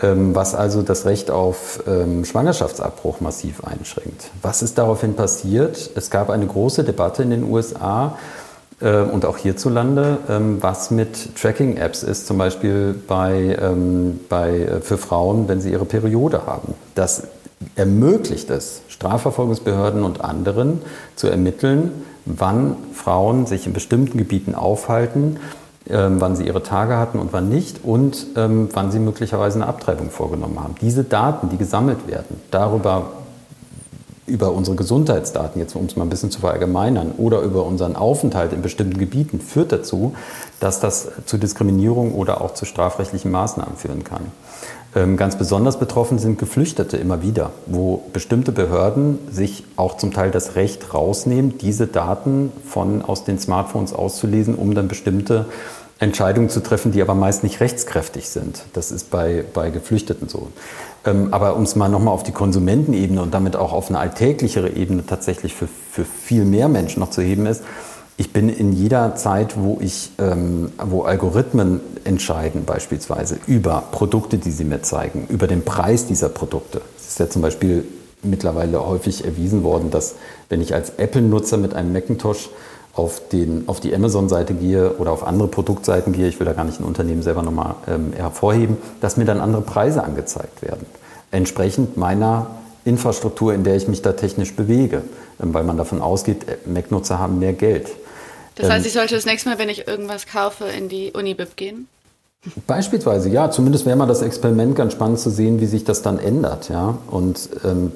[0.00, 4.30] was also das Recht auf ähm, Schwangerschaftsabbruch massiv einschränkt.
[4.42, 5.90] Was ist daraufhin passiert?
[5.96, 8.16] Es gab eine große Debatte in den USA,
[8.80, 14.80] äh, und auch hierzulande, ähm, was mit Tracking-Apps ist, zum Beispiel bei, ähm, bei, äh,
[14.80, 16.74] für Frauen, wenn sie ihre Periode haben.
[16.94, 17.24] Das
[17.74, 20.82] ermöglicht es Strafverfolgungsbehörden und anderen
[21.16, 21.90] zu ermitteln,
[22.24, 27.48] wann Frauen sich in bestimmten Gebieten aufhalten ähm, wann sie ihre Tage hatten und wann
[27.48, 30.74] nicht und ähm, wann sie möglicherweise eine Abtreibung vorgenommen haben.
[30.80, 33.06] Diese Daten, die gesammelt werden, darüber
[34.28, 38.52] über unsere Gesundheitsdaten, jetzt um es mal ein bisschen zu verallgemeinern, oder über unseren Aufenthalt
[38.52, 40.14] in bestimmten Gebieten, führt dazu,
[40.60, 44.26] dass das zu Diskriminierung oder auch zu strafrechtlichen Maßnahmen führen kann.
[44.94, 50.30] Ähm, ganz besonders betroffen sind Geflüchtete immer wieder, wo bestimmte Behörden sich auch zum Teil
[50.30, 55.46] das Recht rausnehmen, diese Daten von aus den Smartphones auszulesen, um dann bestimmte
[56.00, 58.64] Entscheidungen zu treffen, die aber meist nicht rechtskräftig sind.
[58.72, 60.48] Das ist bei, bei Geflüchteten so.
[61.04, 64.70] Ähm, aber um es mal nochmal auf die Konsumentenebene und damit auch auf eine alltäglichere
[64.70, 67.62] Ebene tatsächlich für, für viel mehr Menschen noch zu heben ist,
[68.20, 74.50] ich bin in jeder Zeit, wo ich, ähm, wo Algorithmen entscheiden, beispielsweise über Produkte, die
[74.50, 76.80] sie mir zeigen, über den Preis dieser Produkte.
[76.96, 77.84] Es ist ja zum Beispiel
[78.24, 80.16] mittlerweile häufig erwiesen worden, dass
[80.48, 82.50] wenn ich als Apple-Nutzer mit einem Macintosh
[82.98, 86.64] auf, den, auf die Amazon-Seite gehe oder auf andere Produktseiten gehe, ich will da gar
[86.64, 90.84] nicht ein Unternehmen selber nochmal ähm, hervorheben, dass mir dann andere Preise angezeigt werden.
[91.30, 92.48] Entsprechend meiner
[92.84, 95.02] Infrastruktur, in der ich mich da technisch bewege,
[95.40, 97.88] ähm, weil man davon ausgeht, äh, Mac-Nutzer haben mehr Geld.
[98.56, 101.56] Das heißt, ähm, ich sollte das nächste Mal, wenn ich irgendwas kaufe, in die Unibib
[101.56, 101.86] gehen?
[102.66, 103.50] Beispielsweise, ja.
[103.50, 106.68] Zumindest wäre mal das Experiment ganz spannend zu sehen, wie sich das dann ändert.
[106.68, 106.98] Ja?
[107.08, 107.92] Und ähm,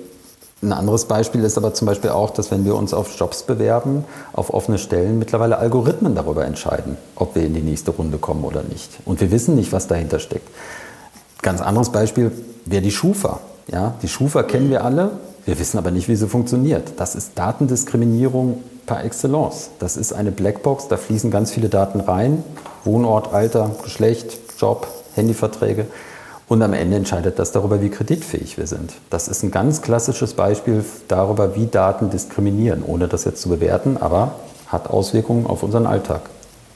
[0.63, 4.05] ein anderes Beispiel ist aber zum Beispiel auch, dass wenn wir uns auf Jobs bewerben,
[4.33, 8.63] auf offene Stellen, mittlerweile Algorithmen darüber entscheiden, ob wir in die nächste Runde kommen oder
[8.63, 8.91] nicht.
[9.05, 10.49] Und wir wissen nicht, was dahinter steckt.
[11.43, 12.31] Ganz anderes Beispiel
[12.65, 13.41] wäre die Schufa.
[13.67, 15.11] Ja, die Schufa kennen wir alle,
[15.45, 16.93] wir wissen aber nicht, wie sie funktioniert.
[16.97, 19.71] Das ist Datendiskriminierung par excellence.
[19.81, 22.45] Das ist eine Blackbox, da fließen ganz viele Daten rein.
[22.85, 25.87] Wohnort, Alter, Geschlecht, Job, Handyverträge.
[26.53, 28.93] Und am Ende entscheidet das darüber, wie kreditfähig wir sind.
[29.09, 33.97] Das ist ein ganz klassisches Beispiel darüber, wie Daten diskriminieren, ohne das jetzt zu bewerten,
[33.97, 34.35] aber
[34.67, 36.21] hat Auswirkungen auf unseren Alltag.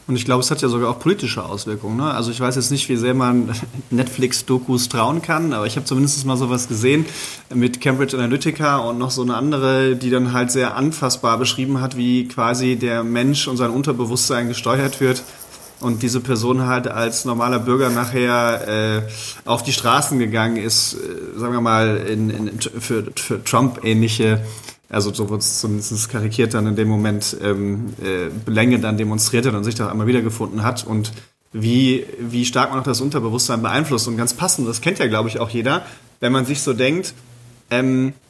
[0.06, 1.98] Und ich glaube, es hat ja sogar auch politische Auswirkungen.
[1.98, 2.04] Ne?
[2.04, 3.50] Also ich weiß jetzt nicht, wie sehr man
[3.90, 7.04] Netflix-Dokus trauen kann, aber ich habe zumindest mal sowas gesehen
[7.52, 11.98] mit Cambridge Analytica und noch so eine andere, die dann halt sehr anfassbar beschrieben hat,
[11.98, 15.22] wie quasi der Mensch und sein Unterbewusstsein gesteuert wird
[15.80, 19.02] und diese Person halt als normaler Bürger nachher äh,
[19.44, 24.40] auf die Straßen gegangen ist, äh, sagen wir mal, in, in, für, für Trump-ähnliche
[24.88, 29.46] also so wird es zumindest karikiert dann in dem Moment, ähm, äh, Belänge dann demonstriert
[29.46, 31.12] hat und sich da einmal wiedergefunden hat und
[31.52, 34.06] wie, wie stark man auch das Unterbewusstsein beeinflusst.
[34.08, 35.84] Und ganz passend, das kennt ja, glaube ich, auch jeder,
[36.20, 37.14] wenn man sich so denkt,
[37.70, 38.25] ähm, äh,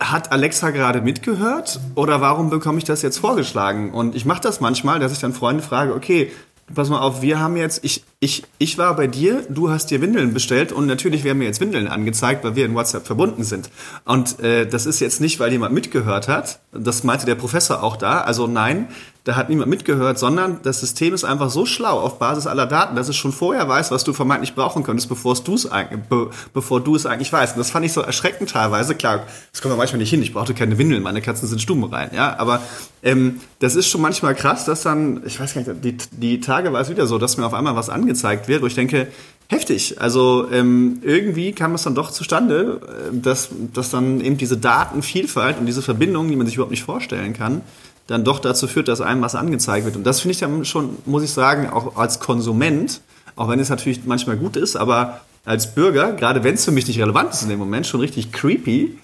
[0.00, 3.92] hat Alexa gerade mitgehört oder warum bekomme ich das jetzt vorgeschlagen?
[3.92, 6.30] Und ich mache das manchmal, dass ich dann Freunde frage, okay,
[6.74, 10.00] pass mal auf, wir haben jetzt, ich, ich, ich war bei dir, du hast dir
[10.00, 13.70] Windeln bestellt und natürlich werden mir jetzt Windeln angezeigt, weil wir in WhatsApp verbunden sind.
[14.04, 17.96] Und äh, das ist jetzt nicht, weil jemand mitgehört hat, das meinte der Professor auch
[17.96, 18.88] da, also nein,
[19.28, 22.96] da hat niemand mitgehört, sondern das System ist einfach so schlau auf Basis aller Daten,
[22.96, 25.68] dass es schon vorher weiß, was du vermeintlich brauchen könntest, bevor du es
[26.08, 27.54] be, bevor du es eigentlich weißt.
[27.54, 28.94] Und das fand ich so erschreckend teilweise.
[28.94, 30.22] Klar, das kommen wir manchmal nicht hin.
[30.22, 32.08] Ich brauchte keine Windeln, meine Katzen sind stumm rein.
[32.14, 32.62] Ja, aber
[33.02, 36.72] ähm, das ist schon manchmal krass, dass dann, ich weiß gar nicht, die, die Tage
[36.72, 39.08] war es wieder so, dass mir auf einmal was angezeigt wird, wo ich denke,
[39.48, 40.00] heftig.
[40.00, 42.80] Also ähm, irgendwie kam es dann doch zustande,
[43.12, 46.84] äh, dass, dass dann eben diese Datenvielfalt und diese Verbindungen, die man sich überhaupt nicht
[46.84, 47.60] vorstellen kann,
[48.08, 49.94] dann doch dazu führt, dass einem was angezeigt wird.
[49.94, 53.00] Und das finde ich dann schon, muss ich sagen, auch als Konsument,
[53.36, 56.88] auch wenn es natürlich manchmal gut ist, aber als Bürger, gerade wenn es für mich
[56.88, 58.98] nicht relevant ist in dem Moment, schon richtig creepy,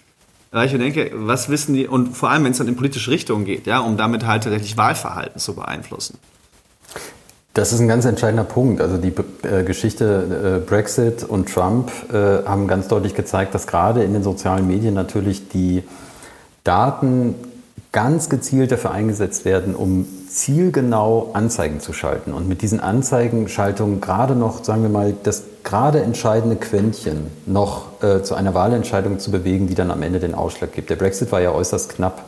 [0.50, 3.10] weil ich mir denke, was wissen die, und vor allem, wenn es dann in politische
[3.10, 6.18] Richtungen geht, ja, um damit halt tatsächlich Wahlverhalten zu beeinflussen.
[7.52, 8.80] Das ist ein ganz entscheidender Punkt.
[8.80, 9.12] Also die
[9.46, 14.22] äh, Geschichte äh, Brexit und Trump äh, haben ganz deutlich gezeigt, dass gerade in den
[14.22, 15.84] sozialen Medien natürlich die
[16.64, 17.34] Daten
[17.94, 22.32] ganz gezielt dafür eingesetzt werden, um zielgenau Anzeigen zu schalten.
[22.32, 28.22] Und mit diesen Anzeigenschaltungen gerade noch, sagen wir mal, das gerade entscheidende Quäntchen noch äh,
[28.22, 30.90] zu einer Wahlentscheidung zu bewegen, die dann am Ende den Ausschlag gibt.
[30.90, 32.24] Der Brexit war ja äußerst knapp.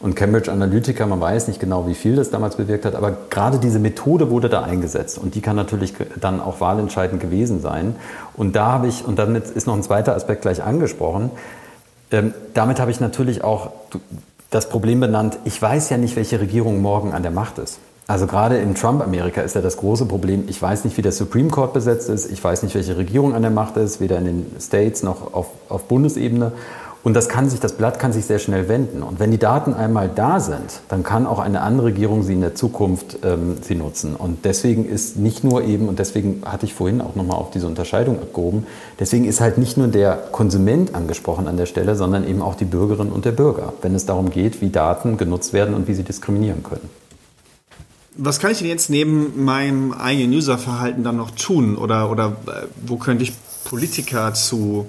[0.00, 3.58] Und Cambridge Analytica, man weiß nicht genau, wie viel das damals bewirkt hat, aber gerade
[3.58, 7.96] diese Methode wurde da eingesetzt und die kann natürlich dann auch wahlentscheidend gewesen sein.
[8.34, 11.30] Und da habe ich, und damit ist noch ein zweiter Aspekt gleich angesprochen,
[12.10, 13.70] ähm, damit habe ich natürlich auch
[14.56, 17.78] das Problem benannt, ich weiß ja nicht, welche Regierung morgen an der Macht ist.
[18.06, 21.50] Also gerade in Trump-Amerika ist ja das große Problem, ich weiß nicht, wie der Supreme
[21.50, 24.46] Court besetzt ist, ich weiß nicht, welche Regierung an der Macht ist, weder in den
[24.58, 26.52] States noch auf, auf Bundesebene.
[27.06, 29.04] Und das kann sich, das Blatt kann sich sehr schnell wenden.
[29.04, 32.40] Und wenn die Daten einmal da sind, dann kann auch eine andere Regierung sie in
[32.40, 34.16] der Zukunft ähm, sie nutzen.
[34.16, 37.68] Und deswegen ist nicht nur eben, und deswegen hatte ich vorhin auch nochmal auf diese
[37.68, 38.66] Unterscheidung abgehoben,
[38.98, 42.64] deswegen ist halt nicht nur der Konsument angesprochen an der Stelle, sondern eben auch die
[42.64, 46.02] Bürgerin und der Bürger, wenn es darum geht, wie Daten genutzt werden und wie sie
[46.02, 46.90] diskriminieren können.
[48.16, 51.76] Was kann ich denn jetzt neben meinem eigenen Userverhalten dann noch tun?
[51.76, 54.86] Oder, oder äh, wo könnte ich Politiker zu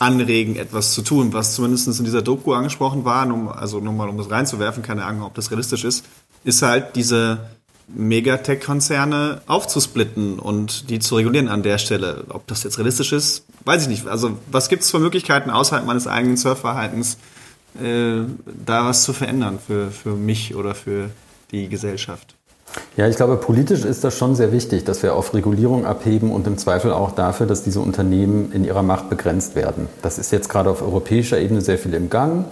[0.00, 4.08] anregen, etwas zu tun, was zumindest in dieser Doku angesprochen war, um, also nur mal
[4.08, 6.04] um das reinzuwerfen, keine Ahnung, ob das realistisch ist,
[6.42, 7.50] ist halt diese
[7.88, 12.24] Megatech-Konzerne aufzusplitten und die zu regulieren an der Stelle.
[12.30, 14.06] Ob das jetzt realistisch ist, weiß ich nicht.
[14.06, 17.18] Also was gibt es für Möglichkeiten außerhalb meines eigenen Surfverhaltens,
[17.78, 18.22] äh,
[18.66, 21.10] da was zu verändern für, für mich oder für
[21.50, 22.36] die Gesellschaft?
[22.96, 26.46] Ja, ich glaube, politisch ist das schon sehr wichtig, dass wir auf Regulierung abheben und
[26.46, 29.88] im Zweifel auch dafür, dass diese Unternehmen in ihrer Macht begrenzt werden.
[30.02, 32.44] Das ist jetzt gerade auf europäischer Ebene sehr viel im Gang.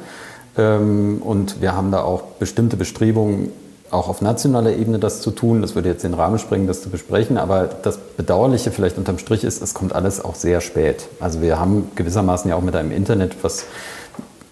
[0.56, 3.50] Ähm, und wir haben da auch bestimmte Bestrebungen,
[3.90, 5.62] auch auf nationaler Ebene das zu tun.
[5.62, 7.38] Das würde jetzt den Rahmen sprengen, das zu besprechen.
[7.38, 11.08] Aber das Bedauerliche vielleicht unterm Strich ist, es kommt alles auch sehr spät.
[11.20, 13.64] Also wir haben gewissermaßen ja auch mit einem Internet, was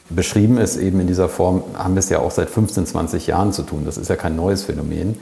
[0.09, 3.53] beschrieben ist, eben in dieser Form, haben wir es ja auch seit 15, 20 Jahren
[3.53, 3.83] zu tun.
[3.85, 5.19] Das ist ja kein neues Phänomen.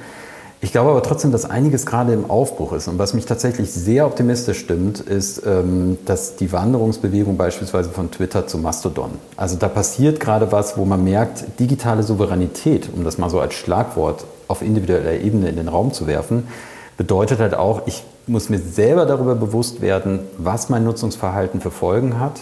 [0.60, 2.88] Ich glaube aber trotzdem, dass einiges gerade im Aufbruch ist.
[2.88, 8.46] Und was mich tatsächlich sehr optimistisch stimmt, ist, ähm, dass die Wanderungsbewegung beispielsweise von Twitter
[8.46, 9.10] zu Mastodon.
[9.36, 13.54] Also da passiert gerade was, wo man merkt, digitale Souveränität, um das mal so als
[13.54, 16.48] Schlagwort auf individueller Ebene in den Raum zu werfen,
[16.96, 22.18] bedeutet halt auch, ich muss mir selber darüber bewusst werden, was mein Nutzungsverhalten für Folgen
[22.20, 22.40] hat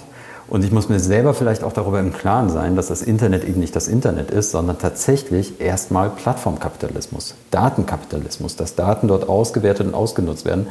[0.52, 3.58] und ich muss mir selber vielleicht auch darüber im Klaren sein, dass das Internet eben
[3.58, 10.44] nicht das Internet ist, sondern tatsächlich erstmal Plattformkapitalismus, Datenkapitalismus, dass Daten dort ausgewertet und ausgenutzt
[10.44, 10.66] werden.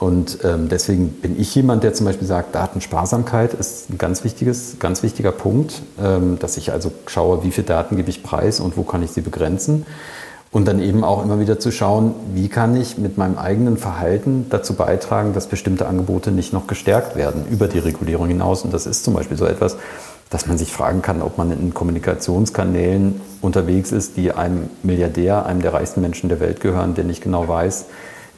[0.00, 4.80] Und ähm, deswegen bin ich jemand, der zum Beispiel sagt, Datensparsamkeit ist ein ganz, wichtiges,
[4.80, 8.76] ganz wichtiger Punkt, ähm, dass ich also schaue, wie viele Daten gebe ich preis und
[8.76, 9.86] wo kann ich sie begrenzen.
[10.56, 14.46] Und dann eben auch immer wieder zu schauen, wie kann ich mit meinem eigenen Verhalten
[14.48, 18.62] dazu beitragen, dass bestimmte Angebote nicht noch gestärkt werden über die Regulierung hinaus.
[18.62, 19.76] Und das ist zum Beispiel so etwas,
[20.30, 25.60] dass man sich fragen kann, ob man in Kommunikationskanälen unterwegs ist, die einem Milliardär, einem
[25.60, 27.84] der reichsten Menschen der Welt gehören, der nicht genau weiß,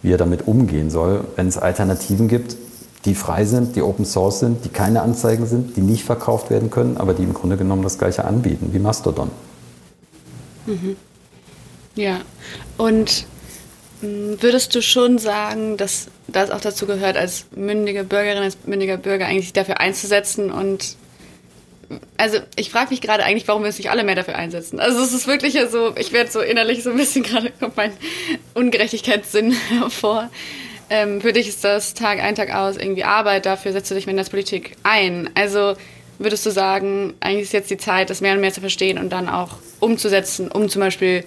[0.03, 1.23] wie er damit umgehen soll.
[1.37, 2.57] Wenn es Alternativen gibt,
[3.05, 6.69] die frei sind, die Open Source sind, die keine Anzeigen sind, die nicht verkauft werden
[6.71, 9.31] können, aber die im Grunde genommen das Gleiche anbieten, wie Mastodon.
[10.67, 10.97] Mhm.
[11.99, 12.21] Ja,
[12.77, 13.27] und
[14.03, 18.97] hm, würdest du schon sagen, dass das auch dazu gehört, als mündige Bürgerin, als mündiger
[18.97, 20.97] Bürger eigentlich sich dafür einzusetzen und
[22.17, 24.79] also ich frage mich gerade eigentlich, warum wir uns nicht alle mehr dafür einsetzen.
[24.79, 27.93] Also es ist wirklich so, ich werde so innerlich so ein bisschen gerade, kommt mein
[28.55, 30.31] Ungerechtigkeitssinn hervor.
[30.91, 34.07] Ähm, für dich ist das Tag ein, Tag aus irgendwie Arbeit, dafür setzt du dich
[34.07, 35.31] mit der Politik ein.
[35.35, 35.75] Also
[36.21, 39.11] würdest du sagen, eigentlich ist jetzt die Zeit, das mehr und mehr zu verstehen und
[39.11, 41.25] dann auch umzusetzen, um zum Beispiel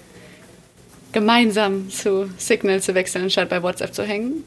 [1.12, 4.44] gemeinsam zu Signal zu wechseln, anstatt bei WhatsApp zu hängen?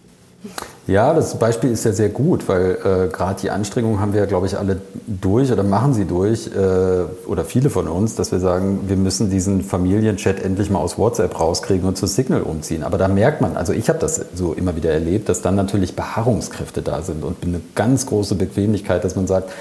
[0.87, 4.27] Ja, das Beispiel ist ja sehr gut, weil äh, gerade die Anstrengungen haben wir ja,
[4.27, 8.39] glaube ich, alle durch oder machen sie durch äh, oder viele von uns, dass wir
[8.39, 12.83] sagen, wir müssen diesen Familienchat endlich mal aus WhatsApp rauskriegen und zu Signal umziehen.
[12.83, 15.95] Aber da merkt man, also ich habe das so immer wieder erlebt, dass dann natürlich
[15.95, 19.51] Beharrungskräfte da sind und eine ganz große Bequemlichkeit, dass man sagt,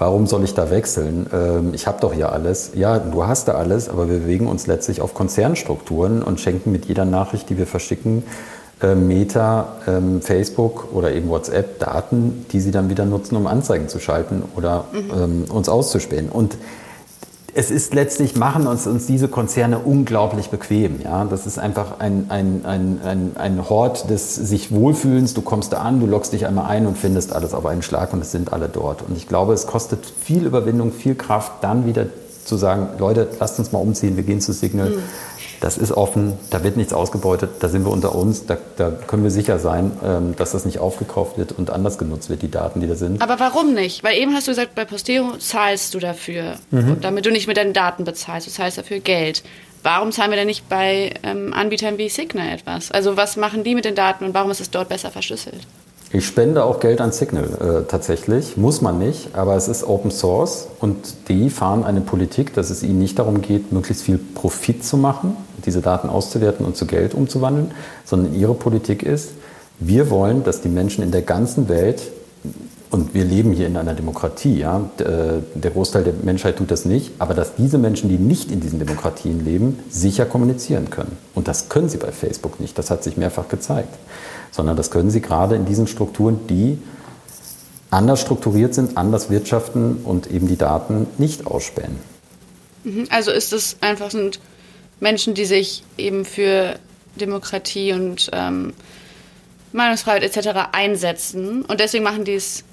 [0.00, 1.26] Warum soll ich da wechseln?
[1.30, 2.70] Ähm, ich habe doch hier alles.
[2.74, 6.86] Ja, du hast da alles, aber wir bewegen uns letztlich auf Konzernstrukturen und schenken mit
[6.86, 8.22] jeder Nachricht, die wir verschicken,
[8.80, 13.88] äh, Meta, ähm, Facebook oder eben WhatsApp Daten, die sie dann wieder nutzen, um Anzeigen
[13.88, 15.10] zu schalten oder mhm.
[15.22, 16.30] ähm, uns auszuspähen.
[16.30, 16.56] Und
[17.54, 21.00] es ist letztlich, machen uns, uns diese Konzerne unglaublich bequem.
[21.02, 21.24] Ja?
[21.24, 25.34] Das ist einfach ein, ein, ein, ein, ein Hort des sich Wohlfühlens.
[25.34, 28.12] Du kommst da an, du loggst dich einmal ein und findest alles auf einen Schlag
[28.12, 29.02] und es sind alle dort.
[29.02, 32.06] Und ich glaube, es kostet viel Überwindung, viel Kraft, dann wieder
[32.44, 34.90] zu sagen, Leute, lasst uns mal umziehen, wir gehen zu Signal.
[34.90, 35.02] Mhm.
[35.60, 39.22] Das ist offen, da wird nichts ausgebeutet, da sind wir unter uns, da, da können
[39.22, 42.80] wir sicher sein, ähm, dass das nicht aufgekauft wird und anders genutzt wird, die Daten,
[42.80, 43.20] die da sind.
[43.20, 44.02] Aber warum nicht?
[44.02, 47.00] Weil eben hast du gesagt, bei Posteo zahlst du dafür, mhm.
[47.02, 49.42] damit du nicht mit deinen Daten bezahlst, du zahlst dafür Geld.
[49.82, 52.90] Warum zahlen wir denn nicht bei ähm, Anbietern wie Signal etwas?
[52.90, 55.66] Also was machen die mit den Daten und warum ist es dort besser verschlüsselt?
[56.12, 60.10] Ich spende auch Geld an Signal äh, tatsächlich, muss man nicht, aber es ist Open
[60.10, 64.84] Source und die fahren eine Politik, dass es ihnen nicht darum geht, möglichst viel Profit
[64.84, 67.70] zu machen, diese Daten auszuwerten und zu Geld umzuwandeln,
[68.04, 69.30] sondern ihre Politik ist,
[69.78, 72.02] wir wollen, dass die Menschen in der ganzen Welt,
[72.90, 77.12] und wir leben hier in einer Demokratie, ja, der Großteil der Menschheit tut das nicht,
[77.18, 81.16] aber dass diese Menschen, die nicht in diesen Demokratien leben, sicher kommunizieren können.
[81.34, 83.94] Und das können sie bei Facebook nicht, das hat sich mehrfach gezeigt
[84.50, 86.78] sondern das können sie gerade in diesen Strukturen, die
[87.90, 91.96] anders strukturiert sind, anders wirtschaften und eben die Daten nicht ausspähen.
[92.84, 93.06] Mhm.
[93.10, 94.40] Also ist es einfach sind
[95.00, 96.76] Menschen, die sich eben für
[97.16, 98.74] Demokratie und ähm,
[99.72, 100.68] Meinungsfreiheit etc.
[100.72, 102.64] einsetzen und deswegen machen die es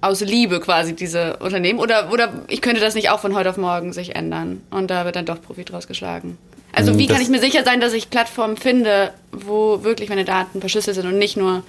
[0.00, 3.56] aus Liebe quasi diese Unternehmen oder oder ich könnte das nicht auch von heute auf
[3.56, 6.38] morgen sich ändern und da wird dann doch Profit rausgeschlagen.
[6.72, 10.24] Also wie das kann ich mir sicher sein, dass ich Plattformen finde, wo wirklich meine
[10.24, 11.62] Daten verschlüsselt sind und nicht nur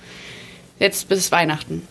[0.78, 1.82] jetzt bis Weihnachten?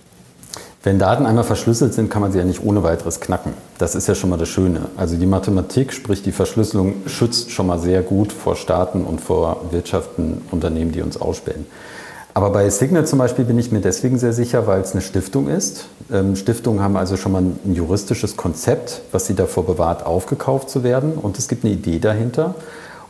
[0.84, 3.54] Wenn Daten einmal verschlüsselt sind, kann man sie ja nicht ohne weiteres knacken.
[3.78, 4.82] Das ist ja schon mal das Schöne.
[4.96, 9.66] Also die Mathematik, sprich die Verschlüsselung, schützt schon mal sehr gut vor Staaten und vor
[9.72, 11.66] Wirtschaften, Unternehmen, die uns ausspähen.
[12.34, 15.48] Aber bei Signal zum Beispiel bin ich mir deswegen sehr sicher, weil es eine Stiftung
[15.48, 15.86] ist.
[16.12, 20.84] Ähm, Stiftungen haben also schon mal ein juristisches Konzept, was sie davor bewahrt, aufgekauft zu
[20.84, 21.14] werden.
[21.14, 22.54] Und es gibt eine Idee dahinter.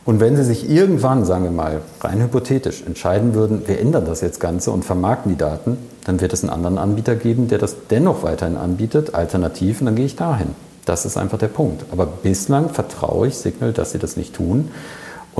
[0.05, 4.21] Und wenn Sie sich irgendwann, sagen wir mal, rein hypothetisch entscheiden würden, wir ändern das
[4.21, 7.75] jetzt Ganze und vermarkten die Daten, dann wird es einen anderen Anbieter geben, der das
[7.91, 10.55] dennoch weiterhin anbietet, alternativ, und dann gehe ich dahin.
[10.85, 11.85] Das ist einfach der Punkt.
[11.91, 14.71] Aber bislang vertraue ich Signal, dass sie das nicht tun.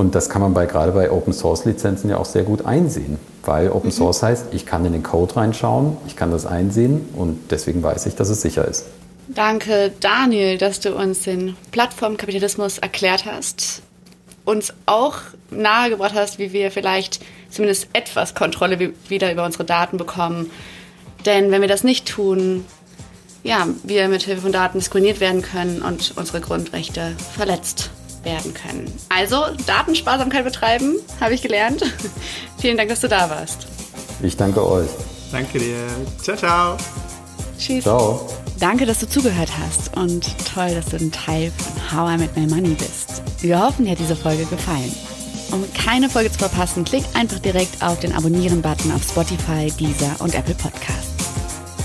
[0.00, 3.18] Und das kann man bei, gerade bei Open Source Lizenzen ja auch sehr gut einsehen,
[3.44, 3.92] weil Open mhm.
[3.92, 8.06] Source heißt, ich kann in den Code reinschauen, ich kann das einsehen und deswegen weiß
[8.06, 8.86] ich, dass es sicher ist.
[9.28, 13.82] Danke, Daniel, dass du uns den Plattformkapitalismus erklärt hast,
[14.46, 15.16] uns auch
[15.50, 20.50] nahegebracht hast, wie wir vielleicht zumindest etwas Kontrolle wieder über unsere Daten bekommen.
[21.26, 22.64] Denn wenn wir das nicht tun,
[23.42, 27.90] ja, wir mit Hilfe von Daten diskriminiert werden können und unsere Grundrechte verletzt
[28.22, 28.92] werden können.
[29.08, 31.82] Also Datensparsamkeit betreiben, habe ich gelernt.
[32.58, 33.66] Vielen Dank, dass du da warst.
[34.22, 34.88] Ich danke euch.
[35.32, 35.86] Danke dir.
[36.20, 36.76] Ciao, ciao.
[37.58, 37.84] Tschüss.
[37.84, 38.28] Ciao.
[38.58, 42.36] Danke, dass du zugehört hast und toll, dass du ein Teil von How I Met
[42.36, 43.22] My Money bist.
[43.40, 44.92] Wir hoffen, dir hat diese Folge gefallen.
[45.50, 50.34] Um keine Folge zu verpassen, klick einfach direkt auf den Abonnieren-Button auf Spotify, Deezer und
[50.34, 51.09] Apple Podcasts.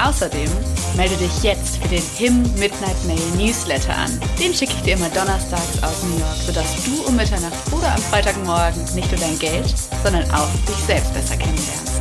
[0.00, 0.48] Außerdem
[0.96, 4.20] melde dich jetzt für den HIM Midnight Mail Newsletter an.
[4.38, 8.02] Den schicke ich dir immer donnerstags aus New York, sodass du um Mitternacht oder am
[8.02, 12.00] Freitagmorgen nicht nur dein Geld, sondern auch dich selbst besser kennenlernst.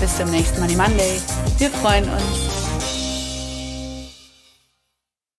[0.00, 1.20] Bis zum nächsten Money Monday.
[1.58, 2.49] Wir freuen uns.